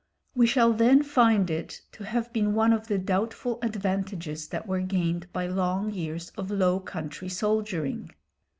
We 0.33 0.47
shall 0.47 0.73
then 0.73 1.03
find 1.03 1.47
it 1.51 1.83
to 1.91 2.03
have 2.05 2.33
been 2.33 2.55
one 2.55 2.73
of 2.73 2.87
the 2.87 2.97
doubtful 2.97 3.59
advantages 3.61 4.47
that 4.47 4.65
were 4.67 4.79
gained 4.81 5.31
by 5.31 5.45
long 5.45 5.91
years 5.91 6.31
of 6.37 6.49
Low 6.49 6.79
Country 6.79 7.29
soldiering. 7.29 8.09